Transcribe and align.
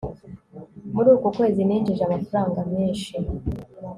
muri 0.93 1.07
uku 1.15 1.27
kwezi 1.37 1.61
ninjije 1.67 2.01
amafaranga 2.05 2.59
menshi 2.73 3.13